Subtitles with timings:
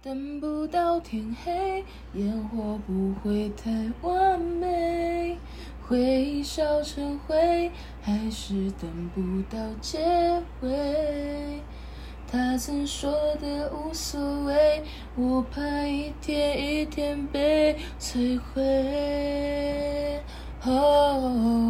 [0.00, 3.68] 等不到天黑，烟火不会太
[4.00, 5.36] 完美。
[5.88, 7.68] 回忆烧成灰，
[8.00, 9.98] 还是等不到结
[10.60, 11.60] 尾。
[12.30, 14.84] 他曾说的无所谓，
[15.16, 20.22] 我怕一天一天被摧毁。
[20.62, 21.67] 哦。